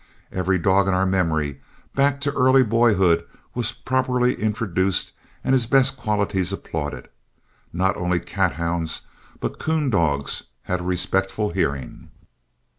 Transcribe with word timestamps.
Every 0.31 0.57
dog 0.57 0.87
in 0.87 0.95
our 0.95 1.05
memory, 1.05 1.61
back 1.93 2.19
to 2.21 2.31
early 2.33 2.63
boyhood, 2.63 3.23
was 3.53 3.71
properly 3.71 4.33
introduced 4.33 5.11
and 5.43 5.53
his 5.53 5.67
best 5.67 5.95
qualities 5.95 6.51
applauded. 6.51 7.07
Not 7.71 7.95
only 7.97 8.19
cat 8.19 8.53
hounds 8.53 9.01
but 9.39 9.59
coon 9.59 9.91
dogs 9.91 10.45
had 10.63 10.79
a 10.79 10.83
respectful 10.83 11.51
hearing. 11.51 12.09